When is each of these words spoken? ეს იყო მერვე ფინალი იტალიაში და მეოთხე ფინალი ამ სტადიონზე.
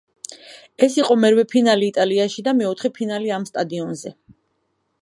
ეს 0.87 0.95
იყო 0.99 1.17
მერვე 1.25 1.43
ფინალი 1.51 1.91
იტალიაში 1.93 2.45
და 2.49 2.55
მეოთხე 2.63 2.93
ფინალი 2.97 3.37
ამ 3.39 3.47
სტადიონზე. 3.53 4.17